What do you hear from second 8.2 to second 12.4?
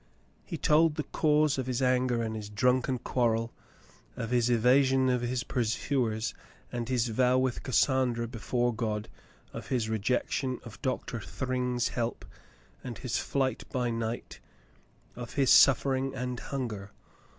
before God, of his rejection of Doctor Thryng's help